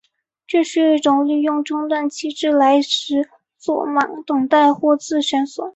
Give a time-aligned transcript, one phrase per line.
[0.47, 5.69] 这是一种利用中断机制来实作忙等待或自旋锁。